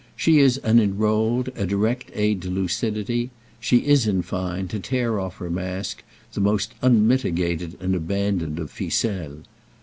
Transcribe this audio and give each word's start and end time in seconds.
She 0.15 0.39
is 0.39 0.57
an 0.57 0.79
enrolled, 0.79 1.49
a 1.55 1.67
direct, 1.67 2.09
aid 2.15 2.41
to 2.41 2.49
lucidity; 2.49 3.29
she 3.59 3.85
is 3.85 4.07
in 4.07 4.23
fine, 4.23 4.67
to 4.69 4.79
tear 4.79 5.19
off 5.19 5.37
her 5.37 5.51
mask, 5.51 6.01
the 6.33 6.41
most 6.41 6.73
unmitigated 6.81 7.77
and 7.79 7.93
abandoned 7.93 8.57
of 8.57 8.71
ficelles. 8.71 9.43